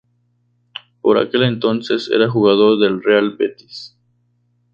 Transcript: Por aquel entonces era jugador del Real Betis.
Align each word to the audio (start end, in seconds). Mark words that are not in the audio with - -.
Por 1.01 1.19
aquel 1.19 1.43
entonces 1.43 2.09
era 2.11 2.27
jugador 2.27 2.79
del 2.79 3.03
Real 3.03 3.35
Betis. 3.37 3.95